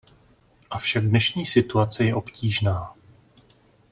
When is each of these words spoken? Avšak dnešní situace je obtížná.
Avšak 0.71 1.03
dnešní 1.03 1.45
situace 1.45 2.03
je 2.05 2.15
obtížná. 2.15 2.95